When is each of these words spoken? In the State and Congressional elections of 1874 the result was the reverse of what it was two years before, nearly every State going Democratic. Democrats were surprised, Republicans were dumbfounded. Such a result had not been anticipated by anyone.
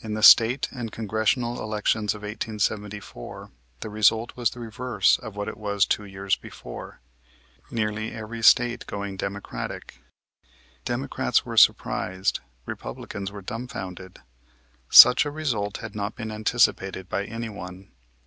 In 0.00 0.12
the 0.12 0.22
State 0.22 0.68
and 0.72 0.92
Congressional 0.92 1.62
elections 1.62 2.14
of 2.14 2.20
1874 2.20 3.50
the 3.80 3.88
result 3.88 4.36
was 4.36 4.50
the 4.50 4.60
reverse 4.60 5.18
of 5.18 5.36
what 5.36 5.48
it 5.48 5.56
was 5.56 5.86
two 5.86 6.04
years 6.04 6.36
before, 6.36 7.00
nearly 7.70 8.12
every 8.12 8.42
State 8.42 8.86
going 8.86 9.16
Democratic. 9.16 10.02
Democrats 10.84 11.46
were 11.46 11.56
surprised, 11.56 12.40
Republicans 12.66 13.32
were 13.32 13.40
dumbfounded. 13.40 14.18
Such 14.90 15.24
a 15.24 15.30
result 15.30 15.78
had 15.78 15.94
not 15.96 16.14
been 16.14 16.30
anticipated 16.30 17.08
by 17.08 17.24
anyone. 17.24 17.90